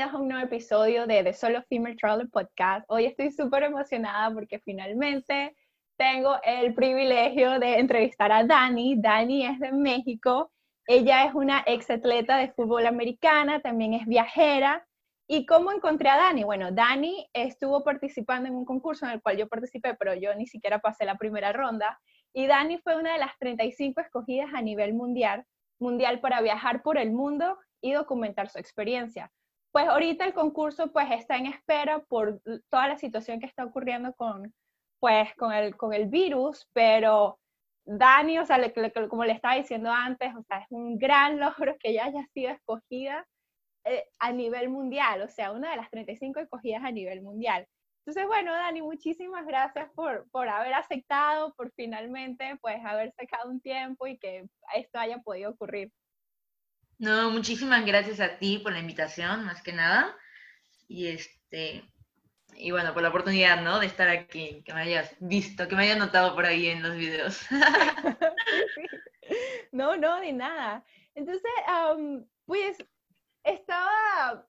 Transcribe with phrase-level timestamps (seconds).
[0.00, 2.86] bienvenidos a un nuevo episodio de The Solo Female Traveler Podcast.
[2.88, 5.54] Hoy estoy súper emocionada porque finalmente
[5.98, 8.94] tengo el privilegio de entrevistar a Dani.
[8.96, 10.50] Dani es de México.
[10.86, 14.86] Ella es una ex atleta de fútbol americana, también es viajera.
[15.28, 16.44] ¿Y cómo encontré a Dani?
[16.44, 20.46] Bueno, Dani estuvo participando en un concurso en el cual yo participé, pero yo ni
[20.46, 22.00] siquiera pasé la primera ronda.
[22.32, 25.44] Y Dani fue una de las 35 escogidas a nivel mundial,
[25.78, 29.30] mundial para viajar por el mundo y documentar su experiencia.
[29.72, 34.12] Pues ahorita el concurso pues está en espera por toda la situación que está ocurriendo
[34.14, 34.52] con,
[34.98, 37.38] pues, con, el, con el virus, pero
[37.84, 38.58] Dani, o sea,
[39.08, 42.50] como le estaba diciendo antes, o sea, es un gran logro que ella haya sido
[42.52, 43.26] escogida
[43.84, 47.66] eh, a nivel mundial, o sea, una de las 35 escogidas a nivel mundial.
[48.04, 53.60] Entonces, bueno, Dani, muchísimas gracias por, por haber aceptado, por finalmente, pues, haber sacado un
[53.60, 55.92] tiempo y que esto haya podido ocurrir.
[57.00, 60.14] No, muchísimas gracias a ti por la invitación, más que nada.
[60.86, 61.82] Y este,
[62.54, 63.80] y bueno, por la oportunidad, ¿no?
[63.80, 66.94] De estar aquí, que me hayas visto, que me hayas notado por ahí en los
[66.94, 67.40] videos.
[69.72, 70.84] no, no, de nada.
[71.14, 71.42] Entonces,
[72.44, 72.76] pues,
[73.44, 74.46] estaba,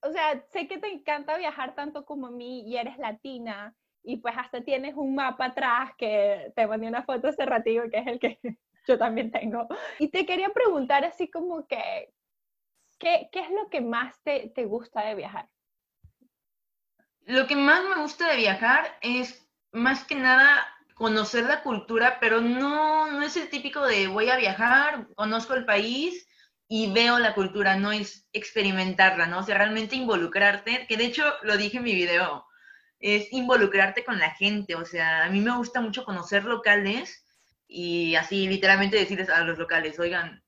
[0.00, 4.18] o sea, sé que te encanta viajar tanto como a mí y eres latina y
[4.18, 8.06] pues hasta tienes un mapa atrás que te mandé una foto hace ratito que es
[8.06, 8.38] el que
[8.88, 9.68] yo también tengo.
[9.98, 12.12] Y te quería preguntar así como que,
[12.98, 15.48] ¿qué, qué es lo que más te, te gusta de viajar?
[17.26, 22.40] Lo que más me gusta de viajar es más que nada conocer la cultura, pero
[22.40, 26.26] no, no es el típico de voy a viajar, conozco el país
[26.68, 29.40] y veo la cultura, no es experimentarla, ¿no?
[29.40, 32.46] O sea, realmente involucrarte, que de hecho lo dije en mi video,
[33.00, 37.23] es involucrarte con la gente, o sea, a mí me gusta mucho conocer locales
[37.66, 40.42] y así literalmente decirles a los locales, oigan,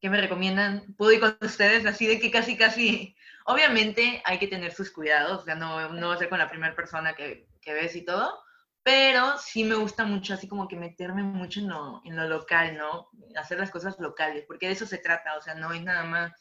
[0.00, 0.94] ¿qué me recomiendan?
[0.96, 1.86] ¿Puedo ir con ustedes?
[1.86, 6.08] Así de que casi, casi, obviamente hay que tener sus cuidados, o sea, no, no
[6.08, 8.42] va a ser con la primera persona que, que ves y todo,
[8.82, 12.76] pero sí me gusta mucho así como que meterme mucho en lo, en lo local,
[12.76, 13.10] ¿no?
[13.36, 16.32] Hacer las cosas locales, porque de eso se trata, o sea, no es nada más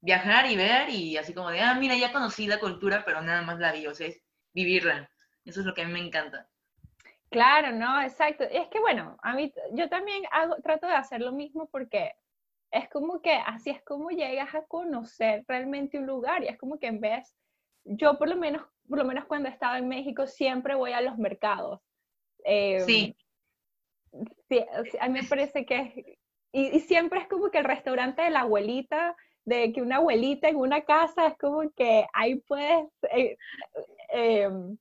[0.00, 3.42] viajar y ver y así como de, ah, mira, ya conocí la cultura, pero nada
[3.42, 4.20] más la vi, o sea, es
[4.52, 5.10] vivirla.
[5.44, 6.48] Eso es lo que a mí me encanta.
[7.34, 8.44] Claro, no, exacto.
[8.44, 12.12] Es que bueno, a mí yo también hago, trato de hacer lo mismo porque
[12.70, 16.78] es como que así es como llegas a conocer realmente un lugar y es como
[16.78, 17.34] que en vez,
[17.82, 21.18] yo por lo menos, por lo menos cuando estaba en México siempre voy a los
[21.18, 21.80] mercados.
[22.44, 23.16] Em, sí.
[24.48, 24.64] sí.
[25.00, 26.18] A mí me parece que
[26.52, 30.54] y, siempre es como que el restaurante de la abuelita, de que una abuelita en
[30.54, 33.36] una casa es como que ahí puedes eh,
[34.10, 34.78] em,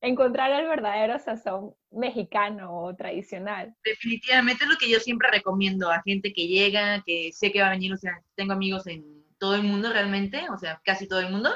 [0.00, 3.74] encontrar el verdadero sazón mexicano o tradicional.
[3.84, 7.68] Definitivamente es lo que yo siempre recomiendo a gente que llega, que sé que va
[7.68, 9.04] a venir, o sea, tengo amigos en
[9.38, 11.50] todo el mundo realmente, o sea, casi todo el mundo,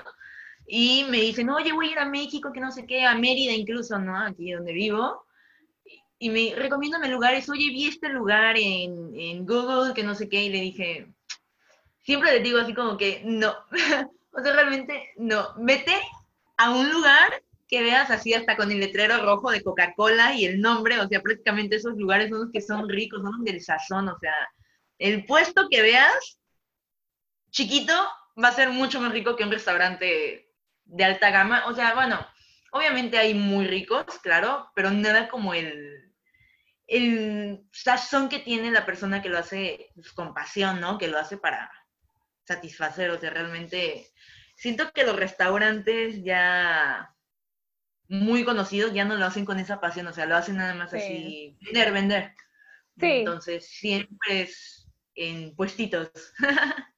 [0.66, 3.52] y me dicen, oye, voy a ir a México, que no sé qué, a Mérida
[3.52, 4.18] incluso, ¿no?
[4.18, 5.24] Aquí donde vivo,
[6.18, 10.44] y me recomiendan lugares, oye, vi este lugar en, en Google, que no sé qué,
[10.44, 11.06] y le dije,
[12.00, 13.54] siempre les digo así como que no,
[14.32, 15.94] o sea, realmente no, vete
[16.56, 20.60] a un lugar que veas así hasta con el letrero rojo de Coca-Cola y el
[20.60, 24.08] nombre, o sea, prácticamente esos lugares son los que son ricos, son los del sazón,
[24.08, 24.34] o sea,
[24.98, 26.38] el puesto que veas
[27.50, 27.94] chiquito
[28.42, 30.50] va a ser mucho más rico que un restaurante
[30.84, 32.26] de alta gama, o sea, bueno,
[32.72, 36.12] obviamente hay muy ricos, claro, pero nada como el,
[36.86, 40.98] el sazón que tiene la persona que lo hace pues, con pasión, ¿no?
[40.98, 41.70] Que lo hace para
[42.44, 44.10] satisfacer, o sea, realmente
[44.56, 47.13] siento que los restaurantes ya
[48.08, 50.92] muy conocidos ya no lo hacen con esa pasión, o sea, lo hacen nada más
[50.92, 52.34] así, vender, vender.
[52.98, 53.10] Sí.
[53.10, 56.10] Entonces, siempre es en puestitos.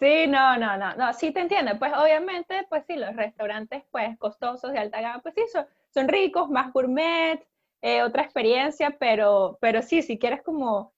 [0.00, 1.78] Sí, no, no, no, no, sí te entiendo.
[1.78, 5.42] Pues obviamente, pues sí, los restaurantes pues costosos de alta gama, pues sí,
[5.92, 7.46] son, ricos, más gourmet,
[7.82, 10.94] eh, otra experiencia, pero, pero sí, si quieres como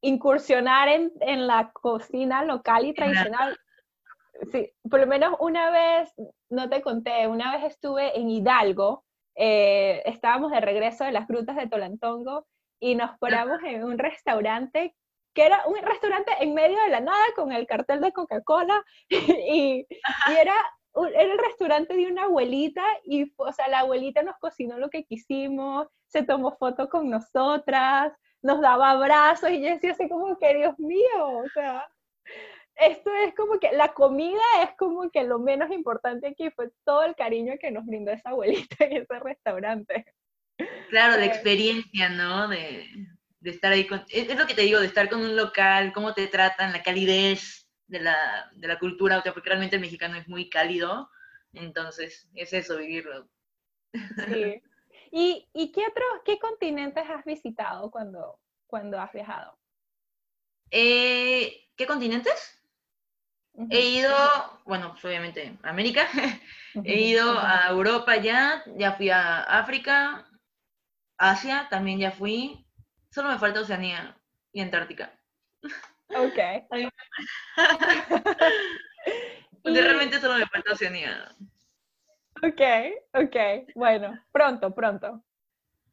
[0.00, 3.58] incursionar en, en la cocina local y tradicional,
[4.50, 6.12] sí, por lo menos una vez,
[6.48, 9.04] no te conté, una vez estuve en Hidalgo,
[9.34, 12.46] eh, estábamos de regreso de las grutas de Tolantongo
[12.80, 14.94] y nos paramos en un restaurante
[15.34, 19.86] que era un restaurante en medio de la nada con el cartel de Coca-Cola y,
[20.28, 20.54] era,
[21.14, 25.04] era el restaurante de una abuelita y, o sea, la abuelita nos cocinó lo que
[25.04, 30.54] quisimos, se tomó foto con nosotras, nos daba abrazos y yo decía así como que,
[30.54, 31.88] Dios mío, o sea,
[32.80, 37.04] esto es como que la comida es como que lo menos importante aquí fue todo
[37.04, 40.14] el cariño que nos brindó esa abuelita en ese restaurante.
[40.88, 42.48] Claro, de experiencia, ¿no?
[42.48, 42.86] De,
[43.42, 44.04] estar ahí con...
[44.08, 47.68] Es, lo que te digo, de estar con un local, cómo te tratan, la calidez,
[47.86, 51.10] de la, de la cultura, o sea, porque realmente el mexicano es muy cálido,
[51.52, 53.28] entonces es eso, vivirlo.
[53.92, 54.62] Sí.
[55.12, 59.58] ¿Y, y qué otros, qué continentes has visitado cuando, cuando has viajado?
[60.70, 62.59] Eh, ¿Qué continentes?
[63.70, 64.14] He ido,
[64.64, 66.06] bueno, pues obviamente América,
[66.84, 70.26] he ido a Europa ya, ya fui a África,
[71.18, 72.64] Asia también ya fui,
[73.10, 74.16] solo me falta Oceanía
[74.52, 75.12] y Antártica.
[76.08, 76.38] Ok.
[79.64, 81.34] realmente solo me falta Oceanía.
[82.42, 82.60] Ok,
[83.12, 83.36] ok,
[83.74, 85.22] bueno, pronto, pronto.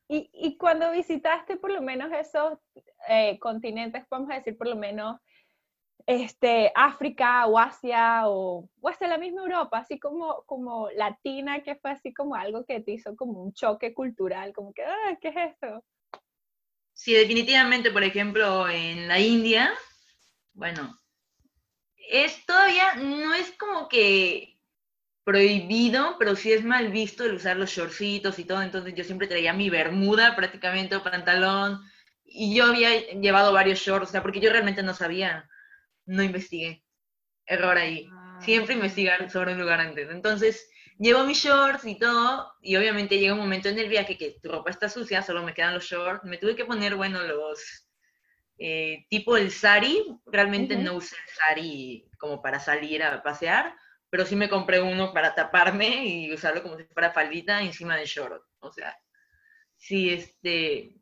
[0.08, 2.58] Y, y cuando visitaste por lo menos esos
[3.10, 5.20] eh, continentes, vamos a decir por lo menos
[6.08, 11.76] este, África o Asia o, o, hasta la misma Europa, así como, como latina, que
[11.76, 15.28] fue así como algo que te hizo como un choque cultural, como que, ah, ¿qué
[15.28, 15.84] es esto?
[16.94, 19.74] Sí, definitivamente, por ejemplo, en la India,
[20.54, 20.98] bueno,
[22.10, 24.58] es todavía, no es como que
[25.26, 29.28] prohibido, pero sí es mal visto el usar los shortcitos y todo, entonces yo siempre
[29.28, 31.82] traía mi bermuda prácticamente o pantalón,
[32.24, 35.50] y yo había llevado varios shorts, o sea, porque yo realmente no sabía
[36.08, 36.84] no investigué.
[37.46, 38.10] Error ahí.
[38.12, 38.40] Ah.
[38.42, 40.10] Siempre investigar sobre un lugar antes.
[40.10, 44.38] Entonces, llevo mis shorts y todo, y obviamente llega un momento en el viaje que
[44.42, 46.24] tu ropa está sucia, solo me quedan los shorts.
[46.24, 47.88] Me tuve que poner, bueno, los
[48.58, 50.04] eh, tipo el sari.
[50.26, 53.76] Realmente no usé el sari como para salir a pasear,
[54.10, 58.08] pero sí me compré uno para taparme y usarlo como si fuera faldita encima del
[58.08, 58.44] short.
[58.60, 58.98] O sea,
[59.76, 60.96] sí, este,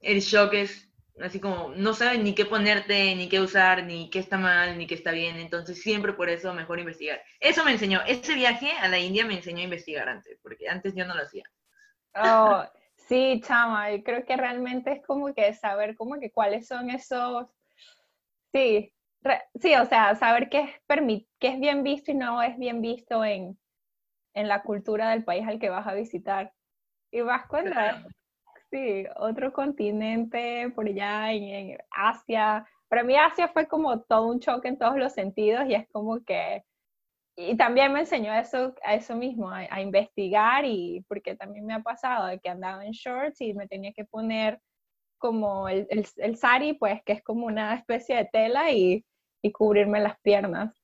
[0.00, 0.89] el shock es
[1.22, 4.86] así como no sabes ni qué ponerte, ni qué usar, ni qué está mal, ni
[4.86, 7.22] qué está bien, entonces siempre por eso mejor investigar.
[7.40, 10.94] Eso me enseñó, ese viaje a la India me enseñó a investigar antes, porque antes
[10.94, 11.44] yo no lo hacía.
[12.14, 12.64] Oh,
[12.96, 17.48] sí, chama, y creo que realmente es como que saber como que cuáles son esos,
[18.52, 18.92] sí,
[19.60, 20.70] sí, o sea, saber qué es,
[21.38, 23.58] qué es bien visto y no es bien visto en,
[24.34, 26.52] en la cultura del país al que vas a visitar.
[27.12, 27.72] Y vas cuando
[28.70, 32.64] Sí, otro continente por allá en, Asia.
[32.88, 36.24] Para mí Asia fue como todo un choque en todos los sentidos y es como
[36.24, 36.62] que,
[37.36, 41.80] y también me enseñó eso, a eso mismo, a, investigar y porque también me ha
[41.82, 44.60] pasado de que andaba en shorts y me tenía que poner
[45.18, 45.86] como el,
[46.16, 49.04] el, sari, pues que es como una especie de tela y,
[49.42, 50.74] y cubrirme las piernas.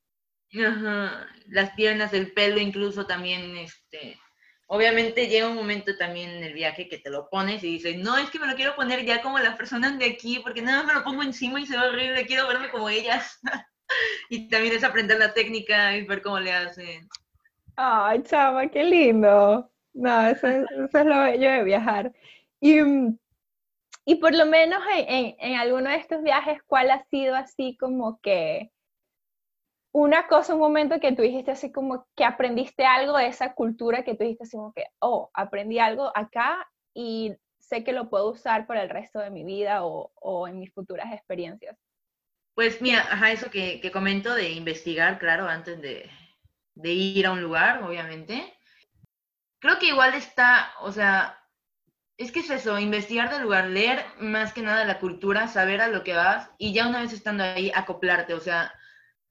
[0.55, 4.19] Ajá, las piernas, el pelo incluso también, este,
[4.67, 8.17] obviamente llega un momento también en el viaje que te lo pones y dices, no,
[8.19, 10.95] es que me lo quiero poner ya como las personas de aquí, porque nada me
[10.95, 13.41] lo pongo encima y se ve horrible, quiero verme como ellas.
[14.31, 17.09] y también es aprender la técnica y ver cómo le hacen.
[17.77, 19.71] Ay, chava, qué lindo.
[19.93, 22.13] No, eso, es lo bello de viajar.
[22.61, 22.79] Y,
[24.05, 27.77] y por lo menos en, en, en alguno de estos viajes, ¿cuál ha sido así
[27.79, 28.73] como que
[29.97, 34.05] una cosa, un momento que tú dijiste así como que aprendiste algo de esa cultura
[34.05, 38.31] que tú dijiste así como que, oh, aprendí algo acá y sé que lo puedo
[38.31, 41.79] usar para el resto de mi vida o, o en mis futuras experiencias?
[42.55, 46.11] Pues mira, ajá, eso que, que comento de investigar, claro, antes de,
[46.75, 48.53] de ir a un lugar, obviamente.
[49.61, 51.43] Creo que igual está, o sea,
[52.19, 55.89] es que es eso, investigar del lugar, leer más que nada la cultura, saber a
[55.89, 58.75] lo que vas y ya una vez estando ahí, acoplarte, o sea,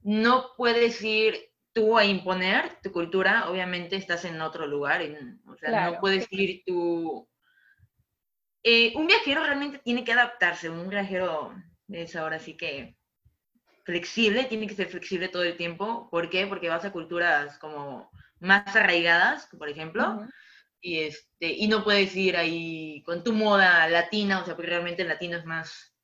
[0.06, 5.02] no puedes ir tú a imponer tu cultura, obviamente estás en otro lugar,
[5.48, 7.28] o sea, no puedes ir tú...
[8.64, 11.56] Eh, un viajero realmente tiene que adaptarse, un viajero
[11.90, 12.96] es ahora sí que
[13.84, 16.08] flexible, tiene que ser flexible todo el tiempo.
[16.12, 16.46] ¿Por qué?
[16.46, 20.22] Porque vas a culturas como más arraigadas, por ejemplo,
[20.82, 25.02] y, este, y no puedes ir ahí con tu moda latina, o sea, porque realmente
[25.02, 25.95] el latino es más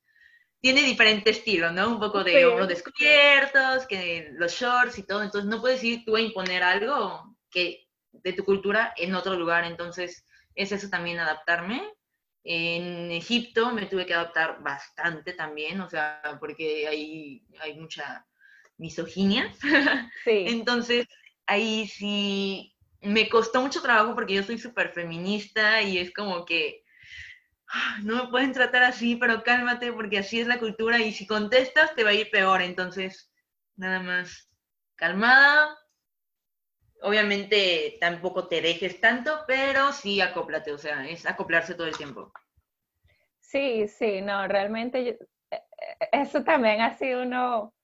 [0.62, 1.88] tiene diferente estilo, ¿no?
[1.88, 6.14] Un poco de hombros descubiertos, que los shorts y todo, entonces no puedes ir tú
[6.14, 11.82] a imponer algo que de tu cultura en otro lugar, entonces es eso también adaptarme.
[12.44, 18.24] En Egipto me tuve que adaptar bastante también, o sea, porque ahí hay mucha
[18.78, 19.52] misoginia.
[20.24, 20.44] Sí.
[20.46, 21.08] entonces,
[21.46, 26.81] ahí sí me costó mucho trabajo porque yo soy súper feminista y es como que
[28.02, 31.94] no me pueden tratar así, pero cálmate porque así es la cultura y si contestas
[31.94, 32.62] te va a ir peor.
[32.62, 33.32] Entonces,
[33.76, 34.50] nada más
[34.96, 35.76] calmada.
[37.02, 42.32] Obviamente tampoco te dejes tanto, pero sí acóplate, o sea, es acoplarse todo el tiempo.
[43.40, 45.18] Sí, sí, no, realmente eh,
[45.50, 45.60] eh,
[46.12, 47.74] eso también ha sido uno,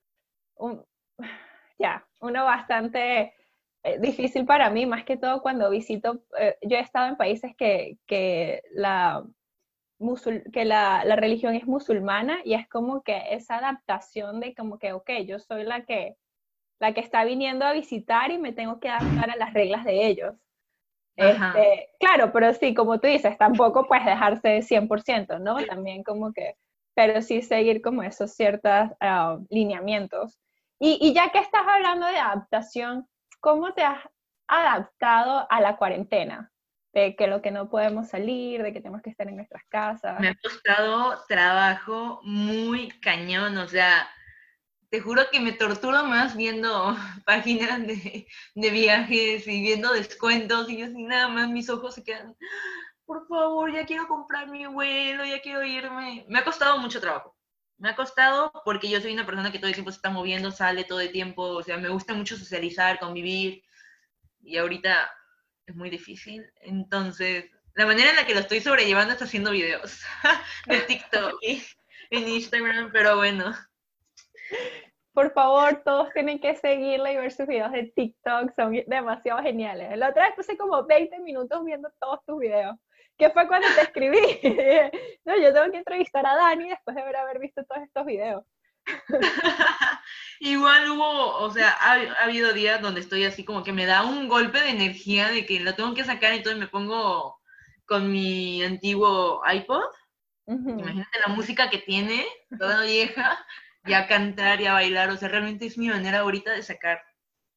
[1.79, 3.35] ya, uno bastante
[3.83, 6.23] eh, difícil para mí, más que todo cuando visito,
[6.63, 9.27] yo he estado en países que, que la,
[10.53, 14.93] que la, la, religión es musulmana y es como que esa adaptación de como que,
[14.93, 16.17] ok, yo soy la que,
[16.79, 20.07] la que está viniendo a visitar y me tengo que adaptar a las reglas de
[20.07, 20.35] ellos.
[21.17, 25.57] Este, claro, pero sí, como tú dices, tampoco puedes dejarse 100%, ¿no?
[25.67, 26.55] También como que,
[26.95, 30.39] pero sí seguir como esos ciertos ah, lineamientos.
[30.79, 33.09] Y, y ya que estás hablando de adaptación,
[33.41, 33.99] ¿cómo te has
[34.47, 36.53] adaptado a la cuarentena?
[36.93, 40.19] De que lo que no podemos salir, de que tenemos que estar en nuestras casas.
[40.21, 44.09] Me ha costado trabajo muy cañón, o sea,
[44.91, 50.83] te juro que me torturo más viendo páginas de, de viajes y viendo descuentos y
[50.83, 52.35] así nada más mis ojos se quedan,
[53.09, 56.27] por favor, ya quiero comprar mi vuelo, ya quiero irme.
[56.29, 57.35] Me ha costado mucho trabajo.
[57.79, 60.51] Me ha costado porque yo soy una persona que todo el tiempo se está moviendo,
[60.51, 63.63] sale todo el tiempo, o sea, me gusta mucho socializar, convivir.
[64.43, 65.11] Y ahorita
[65.69, 66.51] es muy difícil.
[66.61, 70.03] Entonces, la manera en la que lo estoy sobrellevando es haciendo videos
[70.67, 71.63] de TikTok y
[72.11, 73.55] en Instagram, pero bueno.
[75.13, 79.97] Por favor, todos tienen que seguirla y ver sus videos de TikTok, son demasiado geniales.
[79.99, 82.77] La otra vez puse como 20 minutos viendo todos tus videos.
[83.19, 84.17] ¿Qué fue cuando te escribí?
[85.25, 88.45] no, yo tengo que entrevistar a Dani después de haber visto todos estos videos.
[90.41, 94.29] Igual hubo, o sea, ha, habido días donde estoy así como que me da un
[94.29, 97.41] golpe de energía de que lo tengo que sacar y entonces me pongo
[97.87, 99.85] con mi antiguo iPod.
[100.47, 102.25] Imagínate la música que tiene,
[102.59, 103.45] toda vieja,
[103.85, 105.11] y a cantar y a bailar.
[105.11, 107.03] O sea, realmente es mi manera ahorita de sacar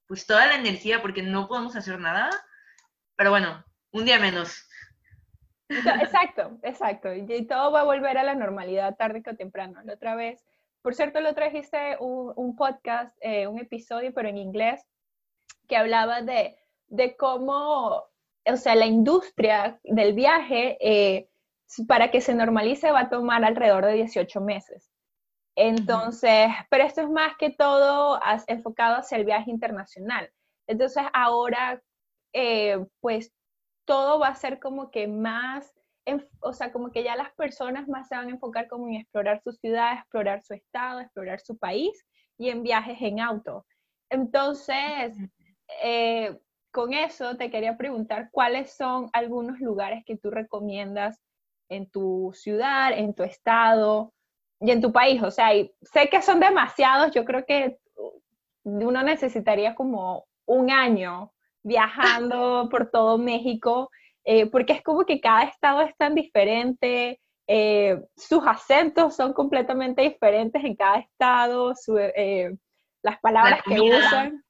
[0.08, 2.30] pues toda la energía porque no podemos hacer nada.
[3.16, 4.68] Pero bueno, un día menos.
[5.70, 7.14] Exacto, exacto.
[7.14, 9.82] Y todo va a volver a la normalidad tarde o temprano.
[9.84, 10.44] La otra vez
[10.82, 14.84] por cierto, lo trajiste un, un podcast, eh, un episodio, pero en inglés,
[15.68, 16.58] que hablaba de,
[16.88, 18.04] de cómo,
[18.46, 21.30] o sea, la industria del viaje, eh,
[21.88, 24.92] para que se normalice, va a tomar alrededor de 18 meses.
[25.56, 30.32] Entonces, pero esto es más que todo enfocado hacia el viaje internacional.
[30.68, 31.82] Entonces, ahora,
[32.34, 33.32] eh, pues,
[33.86, 35.74] todo va a ser como que más
[36.40, 39.42] o sea, como que ya las personas más se van a enfocar como en explorar
[39.44, 42.06] su ciudad, explorar su estado, explorar su país
[42.38, 43.66] y en viajes en auto.
[44.10, 45.16] Entonces,
[45.84, 46.38] eh,
[46.72, 51.22] con eso te quería preguntar cuáles son algunos lugares que tú recomiendas
[51.70, 54.14] en tu ciudad, en tu estado
[54.60, 55.22] y en tu país.
[55.24, 55.50] O sea,
[55.82, 57.78] sé que son demasiados, yo creo que
[58.64, 61.32] uno necesitaría como un año
[61.64, 63.90] viajando por todo México
[64.24, 70.02] eh, porque es como que cada estado es tan diferente, eh, sus acentos son completamente
[70.04, 71.74] diferentes en cada estado,
[72.16, 72.56] eh,
[73.02, 74.44] las palabras que usan,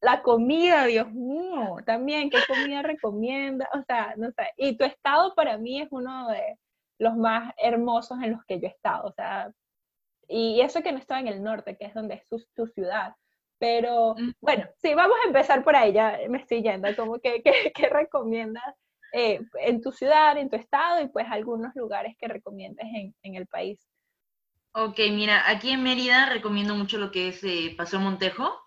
[0.00, 3.68] la comida, Dios mío, también, ¿qué comida recomienda?
[3.74, 6.58] O sea, no sé, y tu estado para mí es uno de
[6.98, 9.50] los más hermosos en los que yo he estado, o sea,
[10.28, 13.14] y eso que no estaba en el norte, que es donde es tu ciudad,
[13.58, 14.32] pero mm.
[14.40, 17.42] bueno, sí, vamos a empezar por ahí, ya me estoy yendo, como que,
[17.74, 18.64] ¿qué recomiendas
[19.12, 22.86] eh, en tu ciudad, en tu estado y pues algunos lugares que recomiendes
[23.22, 23.78] en, el país.
[24.72, 28.60] Ok, mira, aquí en Mérida recomiendo mucho lo que es eh, Paseo Montejo.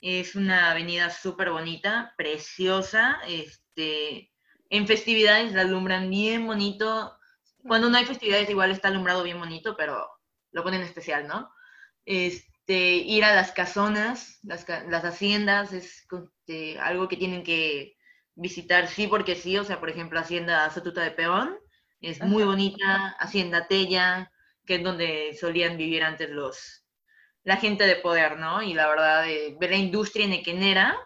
[0.00, 3.20] Es una avenida súper bonita, preciosa.
[3.28, 4.32] Este,
[4.70, 7.18] en festividades la alumbran bien bonito.
[7.58, 10.08] Cuando no hay festividades igual está alumbrado bien bonito, pero
[10.52, 11.50] lo ponen especial, ¿no?
[12.04, 17.94] Este, ir a las casonas, las, las haciendas, es este, algo que tienen que
[18.34, 21.56] visitar sí porque sí, o sea, por ejemplo, Hacienda Sotuta de Peón,
[22.00, 24.30] es muy bonita, Hacienda Tella,
[24.66, 26.84] que es donde solían vivir antes los,
[27.44, 28.62] la gente de poder, ¿no?
[28.62, 30.96] Y la verdad, eh, ver la industria nequenera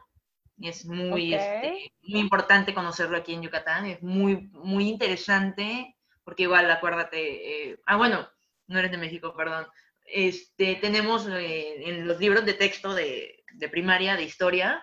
[0.60, 6.70] es muy, este, muy importante conocerlo aquí en Yucatán, es muy, muy interesante, porque igual,
[6.70, 8.26] acuérdate, eh, ah, bueno,
[8.66, 9.66] no eres de México, perdón,
[10.06, 14.82] este, tenemos eh, en los libros de texto de, de primaria, de historia,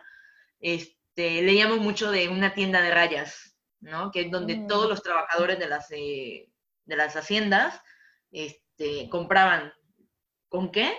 [0.60, 4.10] este, este, leíamos mucho de una tienda de rayas, ¿no?
[4.10, 4.68] Que es donde mm.
[4.68, 6.50] todos los trabajadores de las, eh,
[6.86, 7.80] de las haciendas
[8.32, 9.72] este, compraban.
[10.50, 10.92] ¿Con qué?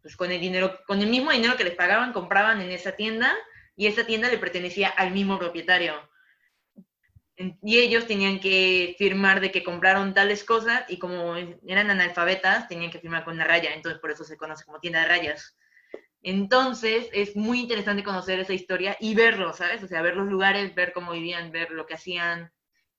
[0.00, 3.36] Pues con el dinero, con el mismo dinero que les pagaban, compraban en esa tienda
[3.76, 5.94] y esa tienda le pertenecía al mismo propietario.
[7.36, 12.90] Y ellos tenían que firmar de que compraron tales cosas y como eran analfabetas, tenían
[12.90, 15.56] que firmar con una raya, entonces por eso se conoce como tienda de rayas.
[16.22, 19.82] Entonces, es muy interesante conocer esa historia y verlo, ¿sabes?
[19.82, 22.52] O sea, ver los lugares, ver cómo vivían, ver lo que hacían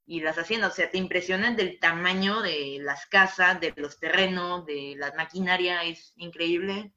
[0.06, 0.74] y las haciendas.
[0.74, 5.84] O sea, te impresionan del tamaño de las casas, de los terrenos, de la maquinaria,
[5.84, 6.92] es increíble.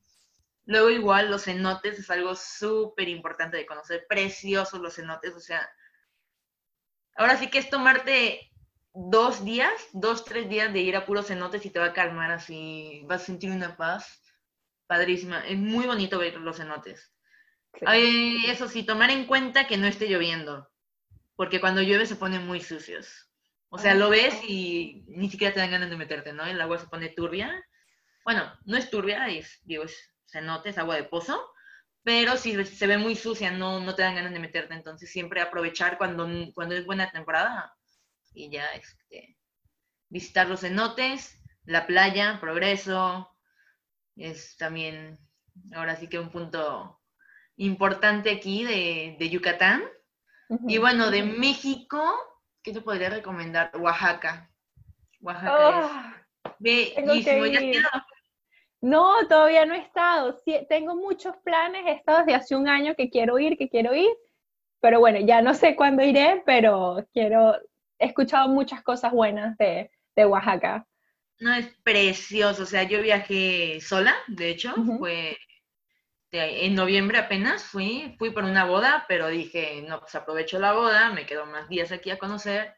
[0.64, 5.68] Luego igual los cenotes es algo súper importante de conocer, preciosos los cenotes, o sea,
[7.16, 8.50] ahora sí que es tomarte
[8.92, 12.32] dos días, dos, tres días de ir a puros cenotes y te va a calmar
[12.32, 14.25] así, vas a sentir una paz
[14.86, 15.46] padrísima.
[15.46, 17.12] Es muy bonito ver los cenotes.
[18.46, 20.68] eso sí, tomar en cuenta que no esté lloviendo,
[21.34, 23.30] porque cuando llueve se ponen muy sucios.
[23.68, 26.46] O sea, lo ves y ni siquiera te dan ganas de meterte, ¿no?
[26.46, 27.64] El agua se pone turbia.
[28.24, 31.52] Bueno, no es turbia, es, digo, es cenote, es agua de pozo,
[32.02, 34.74] pero si se ve muy sucia, no, no te dan ganas de meterte.
[34.74, 37.74] Entonces, siempre aprovechar cuando, cuando es buena temporada
[38.32, 39.36] y ya este,
[40.08, 43.35] visitar los cenotes, la playa, progreso,
[44.16, 45.18] es también
[45.74, 47.00] ahora sí que un punto
[47.56, 49.82] importante aquí de, Yucatán.
[50.68, 52.00] Y bueno, de México,
[52.62, 53.72] ¿qué te podría recomendar?
[53.76, 54.48] Oaxaca.
[55.20, 56.24] Oaxaca es ah,
[56.58, 57.44] bellísimo.
[58.80, 60.40] No, todavía no he estado.
[60.68, 64.10] tengo muchos planes, he estado desde hace un año que quiero ir, que quiero ir,
[64.80, 67.56] pero bueno, ya no sé cuándo iré, pero quiero,
[67.98, 69.90] he escuchado muchas cosas buenas de,
[70.24, 70.86] Oaxaca.
[71.38, 75.36] No, es precioso, o sea, yo viajé sola, de hecho, fue
[76.32, 81.12] en noviembre apenas fui, fui por una boda, pero dije, no, pues aprovecho la boda,
[81.12, 82.74] me quedo más días aquí a conocer,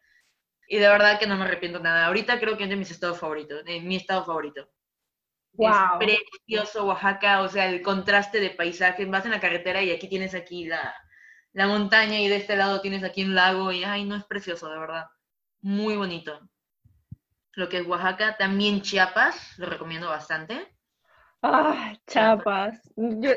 [0.68, 2.06] y de verdad que no me arrepiento nada.
[2.06, 4.68] Ahorita creo que es de mis estados favoritos, de mi estado favorito.
[5.54, 6.00] Wow.
[6.00, 10.08] Es precioso Oaxaca, o sea, el contraste de paisajes, vas en la carretera y aquí
[10.08, 10.94] tienes aquí la,
[11.52, 14.68] la montaña y de este lado tienes aquí un lago y ay, no es precioso,
[14.68, 15.06] de verdad.
[15.62, 16.48] Muy bonito.
[17.58, 20.76] Lo que es Oaxaca, también Chiapas, lo recomiendo bastante.
[21.42, 22.80] Ah, Chiapas.
[22.94, 23.30] Yo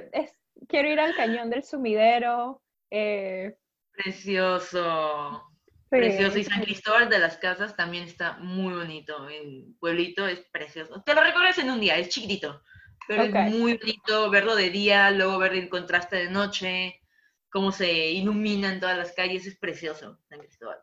[0.68, 2.62] quiero ir al cañón del sumidero.
[2.92, 3.58] Eh,
[3.92, 5.44] precioso.
[5.90, 6.38] Precioso.
[6.38, 9.28] Y San Cristóbal de las Casas también está muy bonito.
[9.28, 11.02] El pueblito es precioso.
[11.02, 12.62] Te lo recorres en un día, es chiquitito.
[13.08, 17.02] Pero es muy bonito verlo de día, luego ver el contraste de noche,
[17.50, 19.48] cómo se ilumina en todas las calles.
[19.48, 20.78] Es precioso, San Cristóbal.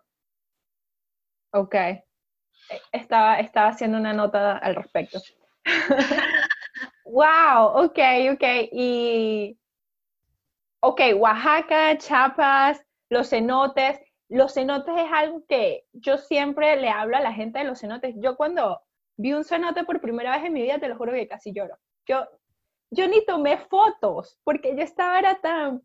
[1.52, 1.76] Ok.
[2.92, 5.20] Estaba, estaba haciendo una nota al respecto.
[7.04, 7.98] wow, ok,
[8.32, 8.44] ok.
[8.72, 9.58] Y.
[10.80, 17.20] Ok, Oaxaca, Chiapas, los cenotes los cenotes es algo que yo siempre le hablo a
[17.20, 18.14] la gente de los cenotes.
[18.18, 18.80] Yo cuando
[19.16, 21.78] vi un cenote por primera vez en mi vida, te lo juro que casi lloro.
[22.06, 22.26] Yo,
[22.90, 25.82] yo ni tomé fotos porque yo estaba tan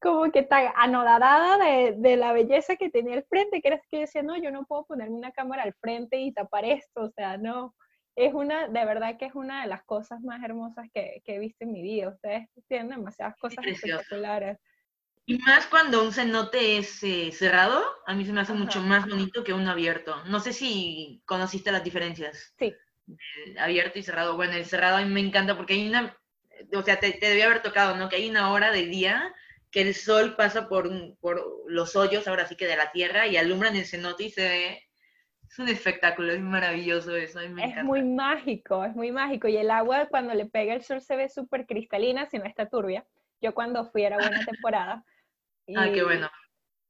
[0.00, 4.00] como que tan anodada de, de, la belleza que tenía el frente, que era que
[4.00, 7.36] decía, no, yo no puedo ponerme una cámara al frente y tapar esto, o sea,
[7.36, 7.74] no.
[8.16, 11.38] Es una, de verdad que es una de las cosas más hermosas que, que he
[11.38, 12.08] visto en mi vida.
[12.08, 14.58] Ustedes tienen demasiadas cosas espectaculares.
[15.26, 19.08] Y más cuando un cenote es eh, cerrado, a mí se me hace mucho más
[19.08, 20.24] bonito que uno abierto.
[20.24, 22.52] No sé si conociste las diferencias.
[22.58, 22.74] Sí.
[23.58, 24.34] abierto y cerrado.
[24.34, 26.18] Bueno, el cerrado a mí me encanta porque hay una,
[26.74, 28.08] o sea, te, te debía haber tocado, ¿no?
[28.08, 29.32] Que hay una hora del día
[29.70, 33.36] que el sol pasa por, por los hoyos, ahora sí que de la tierra, y
[33.36, 34.90] alumbran el cenote y se ve
[35.50, 37.40] es un espectáculo, es maravilloso eso.
[37.40, 39.48] A mí me es muy mágico, es muy mágico.
[39.48, 42.68] Y el agua cuando le pega el sol se ve súper cristalina, si no está
[42.68, 43.04] turbia.
[43.40, 45.04] Yo cuando fui era buena temporada.
[45.76, 46.30] ah, qué bueno.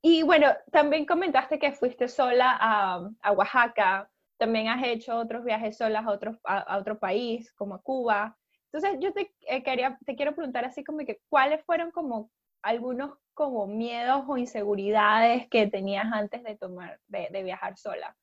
[0.03, 5.77] Y bueno, también comentaste que fuiste sola a, a Oaxaca, también has hecho otros viajes
[5.77, 8.37] solas a otro, a, otro país, como a Cuba.
[8.73, 12.31] Entonces, yo te, eh, quería, te quiero preguntar así como que, ¿cuáles fueron como
[12.63, 18.17] algunos como miedos o inseguridades que tenías antes de tomar, de, viajar sola?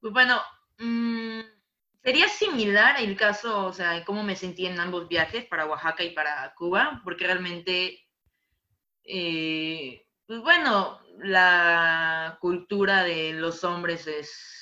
[0.00, 0.40] Pues bueno,
[0.78, 1.40] mmm,
[2.02, 6.10] Sería similar el caso, o sea, cómo me sentí en ambos viajes, para Oaxaca y
[6.10, 8.08] para Cuba, porque realmente,
[9.04, 14.59] eh, pues bueno, la cultura de los hombres es,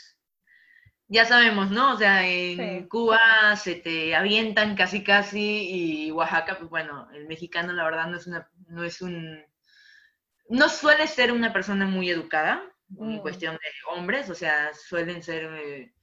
[1.08, 1.94] ya sabemos, ¿no?
[1.94, 7.72] O sea, en Cuba se te avientan casi casi y Oaxaca, pues bueno, el mexicano
[7.72, 9.42] la verdad no es una, no es un,
[10.48, 12.62] no suele ser una persona muy educada
[12.98, 13.20] en mm.
[13.20, 15.44] cuestión de hombres, o sea, suelen ser...
[15.44, 15.94] Eh,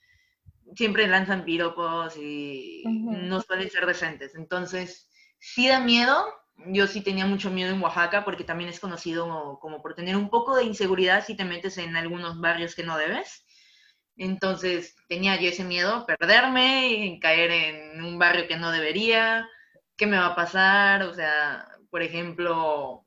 [0.75, 4.35] siempre lanzan piropos y no suelen ser decentes.
[4.35, 6.25] Entonces, sí da miedo.
[6.67, 10.29] Yo sí tenía mucho miedo en Oaxaca porque también es conocido como, por tener un
[10.29, 13.44] poco de inseguridad si te metes en algunos barrios que no debes.
[14.17, 19.47] Entonces tenía yo ese miedo, perderme, caer en un barrio que no debería,
[19.97, 23.05] qué me va a pasar, o sea, por ejemplo,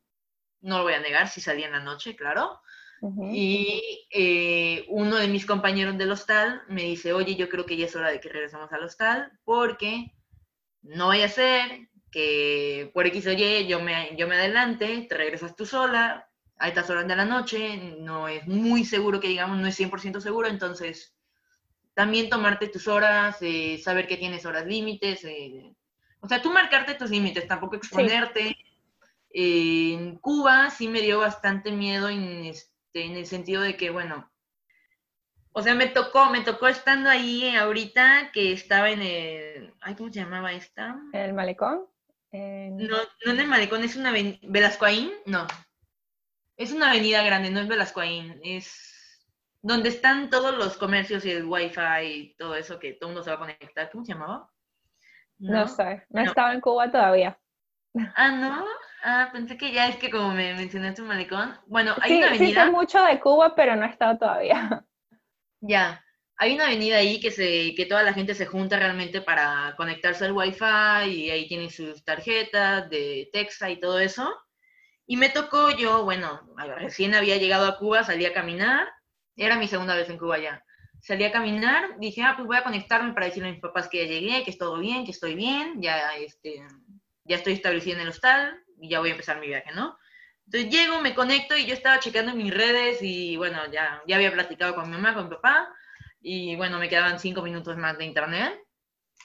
[0.61, 2.61] no lo voy a negar si salía en la noche, claro,
[3.33, 7.87] y eh, uno de mis compañeros del hostal me dice, oye, yo creo que ya
[7.87, 10.13] es hora de que regresemos al hostal porque
[10.83, 15.17] no vaya a ser que por X o Y yo me, yo me adelante, te
[15.17, 16.28] regresas tú sola,
[16.59, 20.21] a estas horas de la noche, no es muy seguro que digamos, no es 100%
[20.21, 21.15] seguro, entonces
[21.95, 25.75] también tomarte tus horas, eh, saber que tienes horas límites, eh,
[26.21, 28.57] o sea, tú marcarte tus límites, tampoco exponerte.
[29.31, 34.31] en Cuba sí me dio bastante miedo en, este, en el sentido de que, bueno,
[35.53, 40.13] O sea, me tocó, me tocó estando ahí ahorita que estaba en el, ay, ¿cómo
[40.13, 40.97] se llamaba esta?
[41.13, 41.87] ¿El malecón?
[42.33, 45.47] No, no en el malecón, es una Velascoaín, no.
[46.59, 49.25] Es una avenida grande, no es Velascoaín, es
[49.63, 53.23] donde están todos los comercios y el wifi y todo eso que todo el mundo
[53.23, 53.89] se va a conectar.
[53.93, 54.51] ¿Cómo se llamaba?
[55.39, 57.39] No, sé, no, estaba en Cuba todavía.
[58.17, 58.65] Ah, ¿no?
[59.05, 61.57] Ah, pensé que ya es que como me mencionaste un malecón.
[61.69, 62.47] Bueno, hay una avenida.
[62.47, 64.85] Sí, sé mucho de Cuba, pero no he estado todavía.
[65.61, 66.05] Ya.
[66.37, 70.25] Hay una avenida ahí que se, que toda la gente se junta realmente para conectarse
[70.25, 74.33] al wifi y ahí tienen sus tarjetas de Texa y todo eso.
[75.11, 76.43] Y me tocó yo, bueno,
[76.77, 78.87] recién había llegado a Cuba, salí a caminar.
[79.37, 80.63] Era mi segunda vez en Cuba ya.
[81.01, 84.05] Salí a caminar, dije, ah, pues voy a conectarme para decirle a mis papás que
[84.05, 86.63] ya llegué, que es todo bien, que estoy bien, ya, este,
[87.25, 89.97] ya estoy establecida en el hostal y ya voy a empezar mi viaje, ¿no?
[90.45, 94.33] Entonces llego, me conecto y yo estaba checando mis redes y bueno, ya, ya había
[94.33, 95.75] platicado con mi mamá, con mi papá
[96.21, 98.61] y bueno, me quedaban cinco minutos más de internet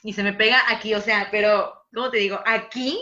[0.01, 2.39] y se me pega aquí, o sea, pero, ¿cómo te digo?
[2.45, 2.97] Aquí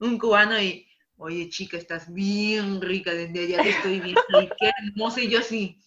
[0.00, 0.86] un cubano y,
[1.18, 5.38] oye chica, estás bien rica, desde allá te estoy viendo, y qué hermosa y yo
[5.38, 5.80] así.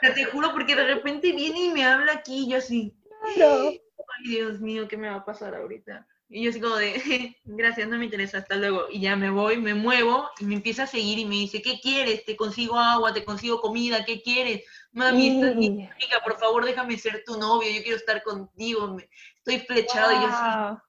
[0.00, 2.94] te juro porque de repente viene y me habla aquí y yo así.
[3.24, 3.80] Ay,
[4.24, 6.06] Dios mío, ¿qué me va a pasar ahorita?
[6.28, 6.94] Y yo así como de,
[7.44, 8.86] gracias, no me interesa, hasta luego.
[8.90, 11.78] Y ya me voy, me muevo y me empieza a seguir y me dice, ¿qué
[11.80, 12.24] quieres?
[12.24, 14.64] Te consigo agua, te consigo comida, ¿qué quieres?
[14.92, 15.88] Mami, estás mi
[16.24, 18.96] por favor, déjame ser tu novio, yo quiero estar contigo,
[19.36, 20.12] estoy flechado.
[20.12, 20.80] Y yo así,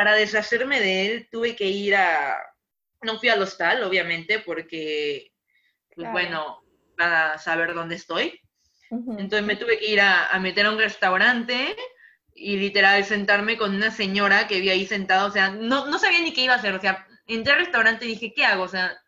[0.00, 2.42] para deshacerme de él, tuve que ir a,
[3.02, 5.30] no fui al hostal, obviamente, porque,
[5.94, 6.62] pues bueno,
[6.96, 8.40] para saber dónde estoy.
[8.90, 11.76] Entonces me tuve que ir a, a meter a un restaurante
[12.34, 16.22] y literal sentarme con una señora que vi ahí sentada, o sea, no, no sabía
[16.22, 18.62] ni qué iba a hacer, o sea, entré al restaurante y dije, ¿qué hago?
[18.62, 18.98] O sea,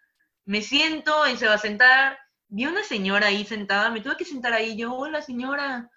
[0.44, 4.18] me siento y se va a sentar, vi a una señora ahí sentada, me tuve
[4.18, 5.88] que sentar ahí, yo, hola señora,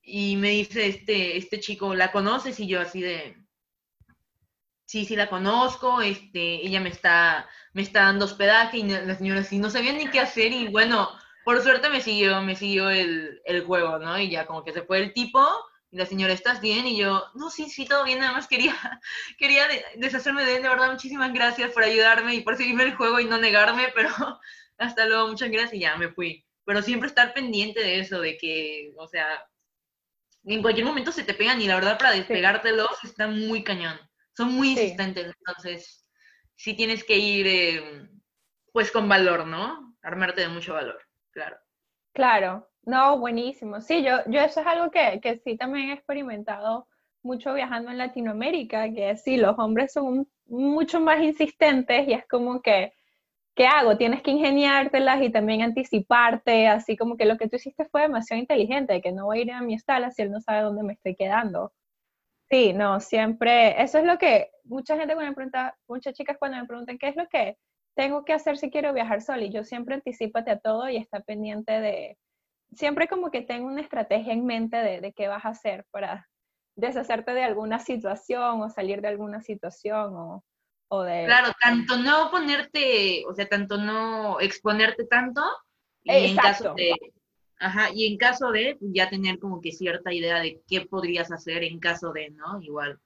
[0.00, 2.60] y me dice este, este chico, ¿la conoces?
[2.60, 3.41] Y yo así de,
[4.92, 9.40] sí, sí la conozco, este, ella me está, me está dando hospedaje, y la señora
[9.40, 11.08] así, no sabía ni qué hacer, y bueno,
[11.46, 14.18] por suerte me siguió, me siguió el, el juego, ¿no?
[14.18, 15.42] Y ya como que se fue el tipo,
[15.90, 16.86] y la señora, ¿estás bien?
[16.86, 18.74] Y yo, no, sí, sí, todo bien, nada más quería,
[19.38, 23.18] quería deshacerme de él, de verdad, muchísimas gracias por ayudarme y por seguirme el juego
[23.18, 24.10] y no negarme, pero
[24.76, 26.44] hasta luego, muchas gracias y ya me fui.
[26.66, 29.42] Pero siempre estar pendiente de eso, de que, o sea,
[30.44, 33.98] en cualquier momento se te pegan y la verdad para despegártelos está muy cañón.
[34.36, 36.06] Son muy insistentes, entonces
[36.56, 38.08] sí tienes que ir, eh,
[38.72, 39.96] pues con valor, ¿no?
[40.02, 41.56] Armarte de mucho valor, claro.
[42.12, 43.80] Claro, no, buenísimo.
[43.80, 46.86] Sí, yo, yo eso es algo que, que sí también he experimentado
[47.22, 52.60] mucho viajando en Latinoamérica, que sí, los hombres son mucho más insistentes y es como
[52.60, 52.92] que,
[53.54, 53.96] ¿qué hago?
[53.96, 58.40] Tienes que ingeniártelas y también anticiparte, así como que lo que tú hiciste fue demasiado
[58.40, 60.94] inteligente, que no voy a ir a mi estala si él no sabe dónde me
[60.94, 61.72] estoy quedando.
[62.52, 66.58] Sí, no, siempre, eso es lo que mucha gente cuando me pregunta, muchas chicas cuando
[66.58, 67.56] me preguntan qué es lo que
[67.96, 71.20] tengo que hacer si quiero viajar sola, y yo siempre anticipate a todo y está
[71.20, 72.18] pendiente de,
[72.74, 76.28] siempre como que tengo una estrategia en mente de, qué vas a hacer para
[76.76, 80.44] deshacerte de alguna situación o salir de alguna situación o,
[80.88, 81.24] o de...
[81.24, 85.40] Claro, tanto no ponerte, o sea, tanto no exponerte tanto
[86.02, 86.92] y en caso de...
[87.62, 91.62] Ajá, y en caso de ya tener como que cierta idea de qué podrías hacer
[91.62, 92.60] en caso de, ¿no?
[92.60, 92.98] Igual.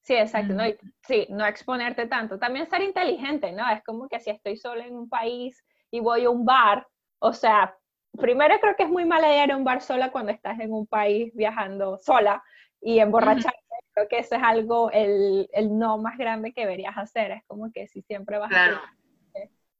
[0.00, 0.62] Sí, exacto, no,
[1.02, 2.38] sí, no exponerte tanto.
[2.38, 3.68] También ser inteligente, ¿no?
[3.70, 6.86] Es como que si estoy solo en un país y voy a un bar,
[7.18, 7.76] o sea,
[8.18, 10.72] primero creo que es muy mala idea ir a un bar sola cuando estás en
[10.72, 12.42] un país viajando sola
[12.80, 13.60] y emborracharte.
[13.92, 17.32] Creo que eso es algo, el, el, no más grande que deberías hacer.
[17.32, 18.80] Es como que si siempre vas a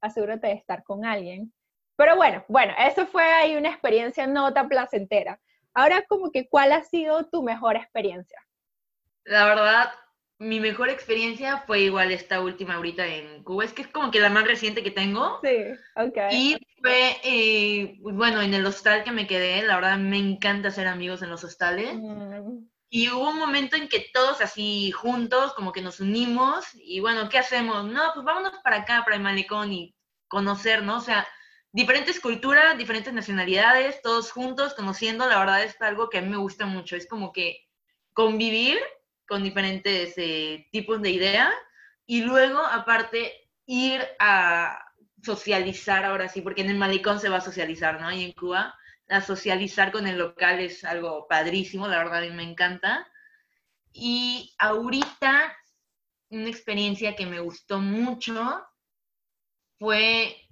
[0.03, 1.53] asegúrate de estar con alguien.
[1.97, 5.41] Pero bueno, bueno, eso fue ahí una experiencia no tan placentera.
[5.75, 8.39] Ahora como que, ¿cuál ha sido tu mejor experiencia?
[9.25, 9.93] La verdad,
[10.39, 13.65] mi mejor experiencia fue igual esta última ahorita en Cuba.
[13.65, 15.41] Es que es como que la más reciente que tengo.
[15.43, 15.57] Sí,
[15.97, 16.19] ok.
[16.31, 20.87] Y fue, eh, bueno, en el hostal que me quedé, la verdad me encanta hacer
[20.87, 21.95] amigos en los hostales.
[21.95, 22.67] Mm.
[22.89, 27.29] Y hubo un momento en que todos así juntos, como que nos unimos y bueno,
[27.29, 27.85] ¿qué hacemos?
[27.85, 29.95] No, pues vámonos para acá, para el malecón y
[30.29, 30.99] conocer, ¿no?
[30.99, 31.27] O sea,
[31.77, 36.39] diferentes culturas, diferentes nacionalidades, todos juntos, conociendo, la verdad es algo que a mí me
[36.39, 36.97] gusta mucho.
[36.97, 37.67] Es como que
[38.15, 38.79] convivir
[39.29, 41.53] con diferentes eh, tipos de ideas
[42.07, 44.87] y luego, aparte, ir a
[45.23, 48.11] socializar ahora sí, porque en el malecón se va a socializar, ¿no?
[48.11, 48.75] Y en Cuba,
[49.11, 53.07] a socializar con el local es algo padrísimo, la verdad a mí me encanta.
[53.93, 55.55] Y ahorita,
[56.31, 58.65] una experiencia que me gustó mucho
[59.79, 60.46] fue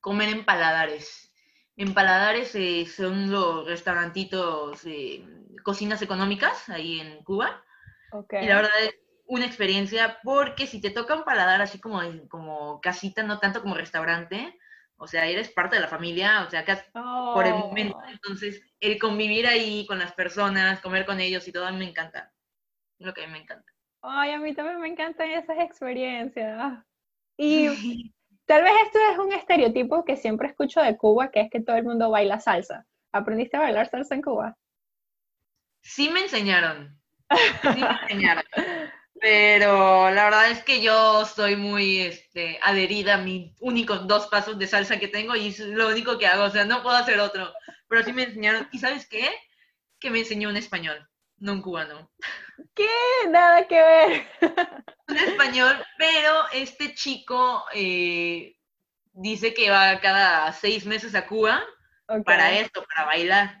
[0.00, 1.32] comer en paladares.
[1.76, 5.24] en Paladares eh, son los restaurantitos, eh,
[5.62, 7.64] cocinas económicas ahí en Cuba.
[8.12, 8.94] Y la verdad es
[9.26, 13.76] una experiencia porque si te toca un paladar así como, como casita, no tanto como
[13.76, 14.58] restaurante,
[14.96, 17.96] o sea, eres parte de la familia, o sea, casi por el momento.
[17.96, 18.10] Oh.
[18.10, 21.88] Entonces, el convivir ahí con las personas, comer con ellos y todo, a mí me
[21.88, 22.32] encanta.
[22.98, 23.72] Es lo que a mí me encanta.
[24.02, 26.84] Ay, a mí también me encantan esas experiencias.
[27.38, 27.68] Y
[28.50, 31.76] tal vez esto es un estereotipo que siempre escucho de Cuba, que es que todo
[31.76, 32.84] el mundo baila salsa.
[33.12, 34.58] ¿Aprendiste a bailar salsa en Cuba?
[35.82, 36.98] Sí me enseñaron.
[37.62, 38.42] Sí me enseñaron.
[39.20, 44.58] Pero la verdad es que yo soy muy este, adherida a mis únicos dos pasos
[44.58, 47.20] de salsa que tengo y es lo único que hago, o sea, no puedo hacer
[47.20, 47.52] otro.
[47.86, 49.30] Pero sí me enseñaron, ¿y sabes qué?
[50.00, 52.10] Que me enseñó un español, no un cubano.
[52.74, 52.88] ¿Qué?
[53.28, 54.26] Nada que ver.
[55.08, 58.56] Un español, pero este chico eh,
[59.12, 61.62] dice que va cada seis meses a Cuba
[62.24, 63.56] para esto, para bailar.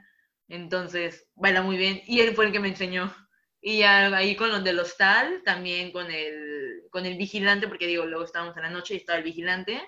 [0.48, 2.02] Entonces, baila muy bien.
[2.06, 3.14] Y él fue el que me enseñó.
[3.60, 8.06] Y ya ahí con los del hostal, también con el, con el vigilante, porque digo,
[8.06, 9.80] luego estábamos en la noche y estaba el vigilante.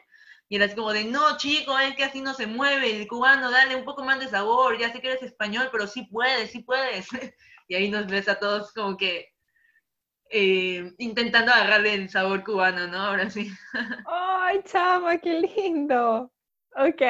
[0.48, 3.50] Y era así como de, no, chico, es que así no se mueve, el cubano,
[3.50, 6.60] dale un poco más de sabor, ya sé que eres español, pero sí puedes, sí
[6.62, 7.06] puedes.
[7.72, 9.30] y ahí nos ves a todos como que
[10.28, 12.98] eh, intentando agarrarle el sabor cubano, ¿no?
[12.98, 13.50] Ahora sí.
[14.06, 16.30] ¡Ay, chama, qué lindo!
[16.76, 17.02] Ok.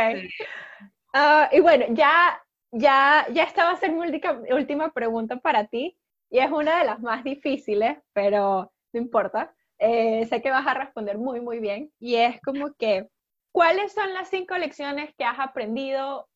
[1.14, 4.06] Ah, y bueno, ya, ya, ya esta va a ser mi
[4.52, 5.98] última pregunta para ti
[6.30, 9.52] y es una de las más difíciles, pero no importa.
[9.80, 11.92] Eh, sé que vas a responder muy, muy bien.
[11.98, 13.08] Y es como que,
[13.50, 16.28] ¿cuáles son las cinco lecciones que has aprendido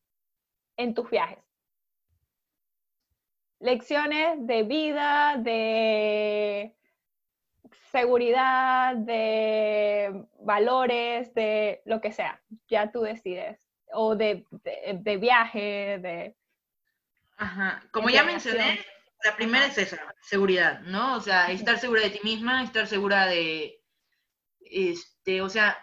[0.75, 1.46] en tus viajes?
[3.59, 6.75] Lecciones de vida, de
[7.91, 12.41] seguridad, de valores, de lo que sea.
[12.67, 13.59] Ya tú decides.
[13.91, 16.35] O de, de, viaje, de...
[17.37, 17.81] Ajá.
[17.91, 18.79] Como ya mencioné,
[19.23, 21.15] la primera es esa, seguridad, ¿no?
[21.15, 23.81] O sea, estar segura de ti misma, estar segura de,
[24.59, 25.77] este, o sea,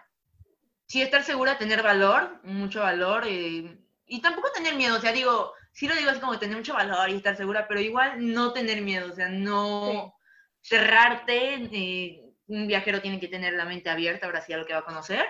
[0.87, 5.53] sí estar segura, tener valor, mucho valor, eh, y tampoco tener miedo, o sea, digo,
[5.75, 8.81] sí lo digo así como tener mucho valor y estar segura, pero igual no tener
[8.81, 10.15] miedo, o sea, no
[10.63, 14.73] cerrarte, eh, un viajero tiene que tener la mente abierta ahora sí a lo que
[14.73, 15.27] va a conocer.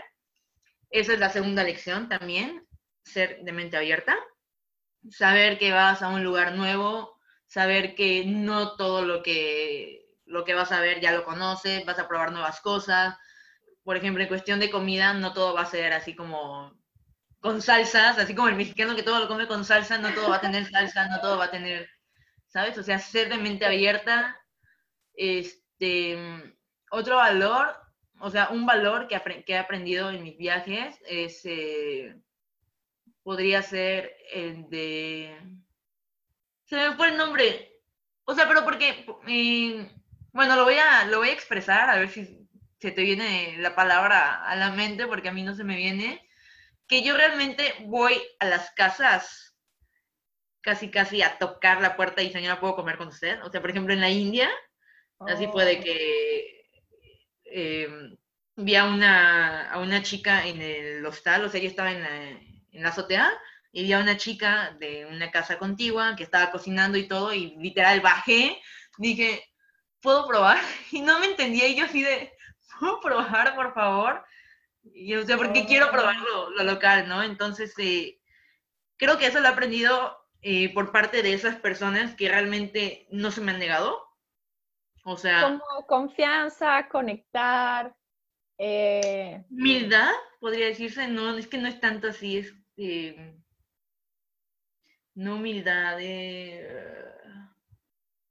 [0.91, 2.67] Esa es la segunda lección también,
[3.05, 4.17] ser de mente abierta,
[5.11, 10.55] saber que vas a un lugar nuevo, saber que no todo lo que, lo que
[10.55, 13.17] vas a ver ya lo conoces, vas a probar nuevas cosas.
[13.83, 16.84] Por ejemplo, en cuestión de comida, no todo va a ser así como
[17.45, 20.37] con salsas, así como el mexicano que todo lo come con salsa, no todo va
[20.37, 21.91] a tener salsa, no todo va a tener,
[22.49, 22.79] ¿sabes?
[22.79, 24.41] O sea, ser de mente abierta.
[25.13, 26.17] Este,
[26.91, 27.77] otro valor,
[28.19, 32.17] o sea, un valor que, que he aprendido en mis viajes es, eh,
[33.23, 35.37] podría ser el de
[36.65, 37.79] se me fue el nombre.
[38.25, 39.91] O sea, pero porque, eh,
[40.33, 43.75] bueno, lo voy, a, lo voy a expresar, a ver si se te viene la
[43.75, 46.24] palabra a la mente, porque a mí no se me viene.
[46.87, 49.57] Que yo realmente voy a las casas
[50.61, 53.41] casi, casi a tocar la puerta y señora, ¿puedo comer con usted?
[53.43, 54.51] O sea, por ejemplo, en la India,
[55.21, 55.83] así puede oh.
[55.83, 56.69] que
[57.45, 57.89] eh,
[58.57, 62.29] vi a una, a una chica en el hostal, o sea, ella estaba en la,
[62.31, 63.31] en la azotea,
[63.73, 67.57] y vi a una chica de una casa contigua que estaba cocinando y todo, y
[67.57, 68.61] literal bajé,
[68.99, 69.45] dije,
[70.01, 70.59] ¿puedo probar?
[70.93, 72.33] Y no me entendía, y yo así de,
[72.79, 74.25] ¿puedo probar, por favor?
[74.93, 77.23] Y o sea, porque quiero probar lo, local, ¿no?
[77.23, 78.21] Entonces, eh,
[78.97, 83.31] creo que eso lo he aprendido eh, por parte de esas personas que realmente no
[83.31, 84.03] se me han negado.
[85.05, 85.43] O sea...
[85.43, 87.95] Como confianza, conectar.
[88.59, 89.45] Eh...
[89.51, 92.55] Humildad, podría decirse, no, es que no es tanto así, es
[95.15, 97.15] no humildad, eh,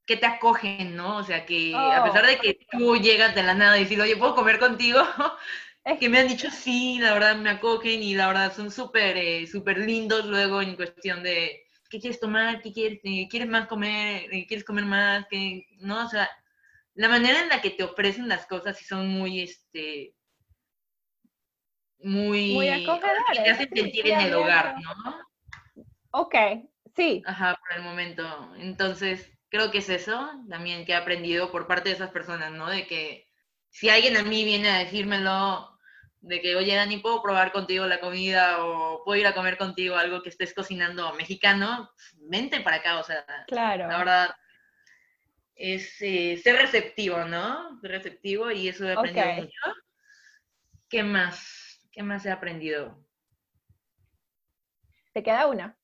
[0.06, 1.18] que te acogen, ¿no?
[1.18, 2.78] O sea, que a pesar de que oh.
[2.78, 5.02] tú llegas de la nada y dices, oye, ¿puedo comer contigo?
[5.86, 9.18] Es que me han dicho sí, la verdad me acogen y la verdad son súper
[9.18, 13.68] eh, súper lindos luego en cuestión de qué quieres tomar, qué quieres, eh, quieres más
[13.68, 16.30] comer, quieres comer más, que no, o sea,
[16.96, 20.16] la manera en la que te ofrecen las cosas y son muy, este,
[22.00, 23.44] muy, muy acogedores.
[23.44, 25.84] te hacen sentir en el hogar, ¿no?
[26.12, 26.36] Ok,
[26.96, 27.24] Sí.
[27.26, 28.54] Ajá, por el momento.
[28.58, 32.70] Entonces, creo que es eso también que he aprendido por parte de esas personas, ¿no?
[32.70, 33.28] De que
[33.70, 35.73] si alguien a mí viene a decírmelo,
[36.24, 39.98] de que, oye, Dani, ¿puedo probar contigo la comida o puedo ir a comer contigo
[39.98, 41.92] algo que estés cocinando mexicano?
[42.16, 43.88] Vente para acá, o sea, claro.
[43.88, 44.36] la verdad
[45.54, 47.78] es eh, ser receptivo, ¿no?
[47.82, 49.62] Ser receptivo y eso he aprendido mucho.
[50.90, 51.90] ¿Qué más?
[51.92, 53.06] ¿Qué más he aprendido?
[55.14, 55.78] ¿Te queda una?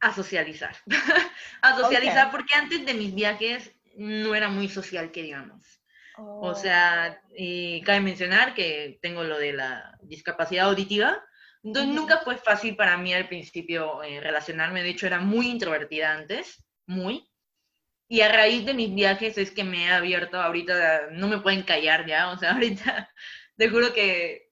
[0.00, 0.76] A socializar.
[1.62, 5.80] a socializar porque antes de mis viajes no era muy social, que digamos.
[6.16, 6.54] O oh.
[6.54, 11.22] sea, y cabe mencionar que tengo lo de la discapacidad auditiva,
[11.62, 16.12] entonces nunca fue fácil para mí al principio eh, relacionarme, de hecho era muy introvertida
[16.12, 17.26] antes, muy.
[18.06, 21.62] Y a raíz de mis viajes es que me he abierto, ahorita no me pueden
[21.62, 23.10] callar ya, o sea, ahorita
[23.56, 24.50] te juro que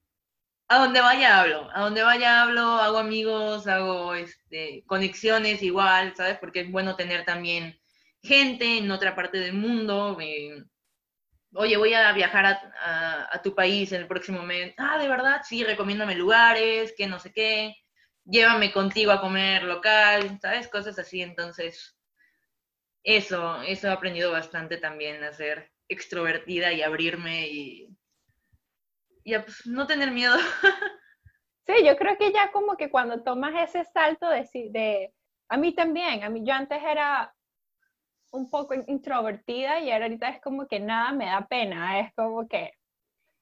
[0.69, 6.39] a donde vaya hablo, a donde vaya hablo, hago amigos, hago este, conexiones igual, ¿sabes?
[6.39, 7.79] Porque es bueno tener también
[8.23, 10.17] gente en otra parte del mundo.
[10.19, 10.65] Eh,
[11.55, 14.75] oye, voy a viajar a, tu país en el próximo mes.
[14.79, 17.75] Ah, de verdad, sí, recomiéndame lugares, que no sé qué.
[18.25, 20.69] Llévame contigo a comer local, ¿sabes?
[20.69, 21.23] Cosas así.
[21.23, 21.97] Entonces,
[23.03, 27.89] eso, eso he aprendido bastante también a ser extrovertida y abrirme y
[29.25, 30.37] ya pues no tener miedo.
[31.65, 35.15] Sí, yo creo que ya como que cuando tomas ese salto de, de
[35.49, 37.33] a mí también, a mí yo antes era
[38.33, 42.73] un poco introvertida y ahorita es como que nada me da pena, es como que,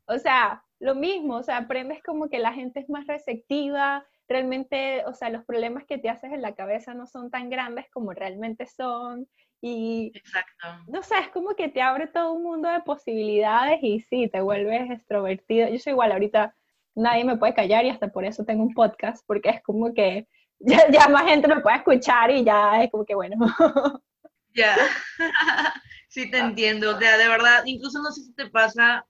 [0.07, 5.05] o sea, lo mismo, o sea, aprendes como que la gente es más receptiva, realmente,
[5.07, 8.13] o sea, los problemas que te haces en la cabeza no son tan grandes como
[8.13, 9.29] realmente son
[9.63, 10.69] y Exacto.
[10.89, 14.41] no sé, es como que te abre todo un mundo de posibilidades y sí, te
[14.41, 15.69] vuelves extrovertido.
[15.69, 16.55] Yo soy igual, ahorita
[16.95, 20.27] nadie me puede callar y hasta por eso tengo un podcast, porque es como que
[20.61, 23.37] ya, ya más gente me puede escuchar y ya es como que bueno.
[24.55, 24.77] Ya,
[26.09, 26.97] sí te entiendo.
[26.97, 29.07] O sea, de verdad, incluso no sé si te pasa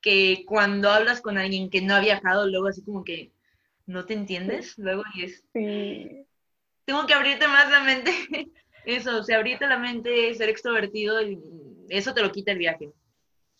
[0.00, 3.32] que cuando hablas con alguien que no ha viajado, luego así como que
[3.86, 5.44] no te entiendes, luego y es...
[5.52, 6.26] Sí.
[6.84, 8.12] Tengo que abrirte más la mente.
[8.84, 11.38] Eso, o sea, abrirte la mente, ser extrovertido, y
[11.88, 12.90] eso te lo quita el viaje.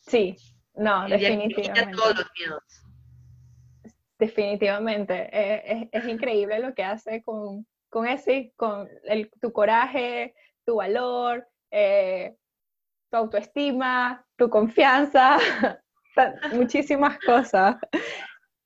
[0.01, 0.37] Sí,
[0.75, 1.97] no, definitivamente.
[1.97, 2.83] todos los miedos.
[4.19, 5.29] Definitivamente.
[5.33, 11.47] Eh, es, increíble lo que hace con, con ese, con el, tu coraje, tu valor,
[11.71, 12.37] eh,
[13.11, 15.39] tu autoestima, tu confianza,
[16.53, 17.77] muchísimas cosas.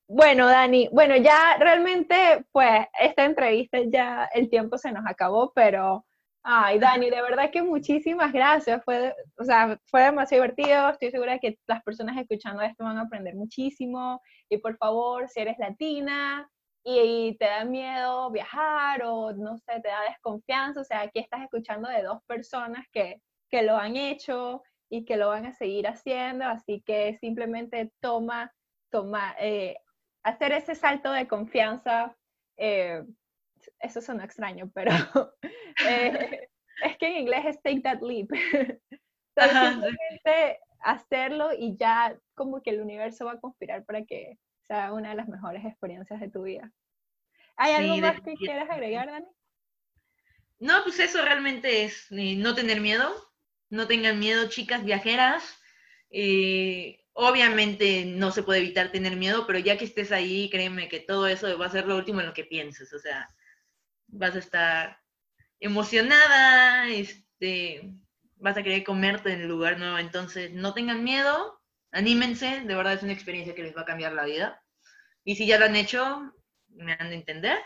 [0.08, 6.06] Bueno, Dani, bueno, ya realmente, pues, esta entrevista ya el tiempo se nos acabó, pero,
[6.44, 8.84] ay, Dani, de verdad que muchísimas gracias.
[8.84, 10.90] Fue, o sea, fue demasiado divertido.
[10.90, 14.20] Estoy segura de que las personas escuchando esto van a aprender muchísimo.
[14.48, 16.48] Y por favor, si eres latina,
[16.88, 21.42] y, te da miedo viajar o no sé, te da desconfianza, o sea, aquí estás
[21.42, 23.20] escuchando de dos personas que,
[23.50, 28.52] que lo han hecho y que lo van a seguir haciendo, así que simplemente toma,
[28.92, 29.76] toma, eh,
[30.22, 32.16] hacer ese salto de confianza,
[32.56, 33.02] eh,
[33.80, 34.92] eso suena extraño, pero
[35.88, 36.48] eh,
[36.84, 38.30] es que en inglés es take that leap.
[39.36, 45.10] simplemente hacerlo y ya como que el universo va a conspirar para que sea una
[45.10, 46.72] de las mejores experiencias de tu vida.
[47.56, 49.26] ¿Hay algo más que quieras agregar, Dani?
[50.58, 53.12] No, pues eso realmente es eh, no tener miedo,
[53.70, 55.58] no tengan miedo, chicas viajeras.
[56.10, 61.00] Eh, obviamente no se puede evitar tener miedo, pero ya que estés ahí, créeme que
[61.00, 62.92] todo eso va a ser lo último en lo que pienses.
[62.92, 63.28] O sea,
[64.08, 65.00] vas a estar
[65.60, 67.92] emocionada, este,
[68.36, 69.98] vas a querer comerte en el lugar nuevo.
[69.98, 71.55] Entonces, no tengan miedo,
[71.96, 74.62] anímense, de verdad es una experiencia que les va a cambiar la vida.
[75.24, 76.32] Y si ya lo han hecho,
[76.68, 77.58] me han de entender.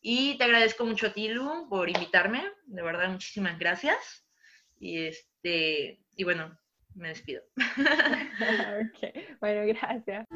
[0.00, 2.44] Y te agradezco mucho a ti, Lu, por invitarme.
[2.66, 4.24] De verdad, muchísimas gracias.
[4.78, 6.56] Y este, y bueno,
[6.94, 7.42] me despido.
[8.94, 9.26] okay.
[9.40, 10.26] Bueno, gracias.